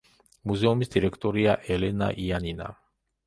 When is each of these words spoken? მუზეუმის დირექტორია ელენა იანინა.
მუზეუმის 0.51 0.89
დირექტორია 0.95 1.53
ელენა 1.75 2.09
იანინა. 2.25 2.71